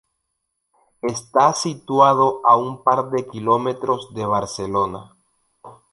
Está 1.03 1.53
situado 1.53 2.41
a 2.47 2.55
un 2.57 2.81
par 2.83 3.11
de 3.11 3.27
kilómetros 3.27 4.11
de 4.15 4.25
Barcelona. 4.25 5.15